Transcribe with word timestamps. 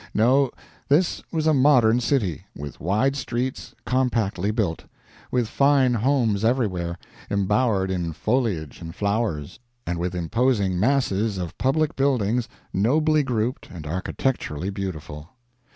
No, 0.15 0.49
this 0.89 1.21
was 1.31 1.45
a 1.45 1.53
modern 1.53 1.99
city, 1.99 2.45
with 2.55 2.79
wide 2.81 3.15
streets, 3.15 3.75
compactly 3.85 4.49
built; 4.49 4.85
with 5.29 5.47
fine 5.47 5.93
homes 5.93 6.43
everywhere, 6.43 6.97
embowered 7.29 7.91
in 7.91 8.11
foliage 8.11 8.81
and 8.81 8.95
flowers, 8.95 9.59
and 9.85 9.99
with 9.99 10.15
imposing 10.15 10.79
masses 10.79 11.37
of 11.37 11.55
public 11.59 11.95
buildings 11.95 12.49
nobly 12.73 13.21
grouped 13.21 13.69
and 13.69 13.85
architecturally 13.85 14.71
beautiful. 14.71 15.29